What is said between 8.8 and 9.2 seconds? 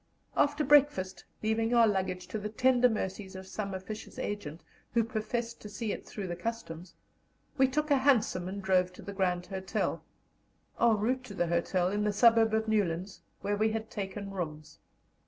to the